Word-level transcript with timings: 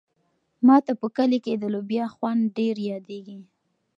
ما 0.67 0.77
ته 0.85 0.93
په 1.01 1.07
کلي 1.17 1.39
کې 1.45 1.53
د 1.57 1.63
لوبیا 1.73 2.05
خوند 2.15 2.41
ډېر 2.57 2.75
یادېږي. 2.91 3.39